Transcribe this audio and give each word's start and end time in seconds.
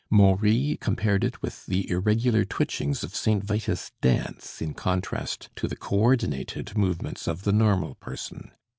Maury 0.09 0.79
compared 0.81 1.23
it 1.23 1.43
with 1.43 1.67
the 1.67 1.87
irregular 1.87 2.43
twitchings 2.43 3.03
of 3.03 3.13
St. 3.15 3.43
Vitus' 3.43 3.91
Dance 4.01 4.59
in 4.59 4.73
contrast 4.73 5.49
to 5.55 5.67
the 5.67 5.75
co 5.75 5.95
ordinated 5.95 6.75
movements 6.75 7.27
of 7.27 7.43
the 7.43 7.53
normal 7.53 7.93
person. 7.93 8.49